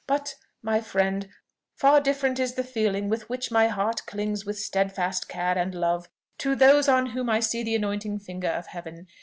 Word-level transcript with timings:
But, 0.07 0.33
my 0.63 0.81
friend, 0.81 1.29
far 1.75 2.01
different 2.01 2.39
is 2.39 2.55
the 2.55 2.63
feeling 2.63 3.07
with 3.07 3.29
which 3.29 3.51
my 3.51 3.67
heart 3.67 4.01
clings 4.07 4.43
with 4.47 4.57
stedfast 4.57 5.29
care 5.29 5.55
and 5.55 5.75
love 5.75 6.09
to 6.39 6.55
those 6.55 6.89
on 6.89 7.05
whom 7.11 7.29
I 7.29 7.39
see 7.39 7.61
the 7.61 7.75
anointing 7.75 8.17
finger 8.21 8.49
of 8.49 8.65
Heaven. 8.65 9.05